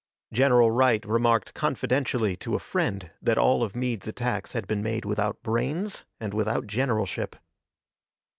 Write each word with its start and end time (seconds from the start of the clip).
General 0.33 0.71
Wright 0.71 1.05
remarked 1.05 1.53
confidentially 1.53 2.35
to 2.37 2.55
a 2.55 2.59
friend 2.59 3.11
that 3.21 3.37
all 3.37 3.61
of 3.61 3.75
Meade's 3.75 4.07
attacks 4.07 4.53
had 4.53 4.65
been 4.65 4.81
made 4.81 5.05
without 5.05 5.43
brains 5.43 6.05
and 6.19 6.33
without 6.33 6.65
generalship. 6.65 7.35